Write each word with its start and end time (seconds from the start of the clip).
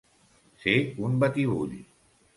Ser 0.63 0.73
un 1.09 1.19
batibull. 1.25 1.81